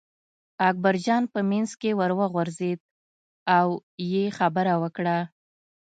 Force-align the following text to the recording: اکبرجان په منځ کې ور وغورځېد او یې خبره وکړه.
اکبرجان 0.69 1.23
په 1.33 1.39
منځ 1.51 1.69
کې 1.81 1.89
ور 1.99 2.11
وغورځېد 2.19 2.79
او 3.57 3.67
یې 4.11 4.23
خبره 4.37 4.73
وکړه. 4.83 5.17